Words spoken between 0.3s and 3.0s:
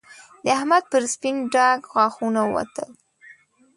د احمد پر سپين ډاګ غاښونه ووتل